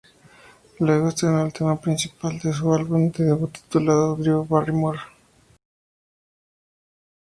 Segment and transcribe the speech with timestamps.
[0.79, 4.99] Luego estrenó el tema principal de su álbum de debut titulado ""Drew Barrymore"".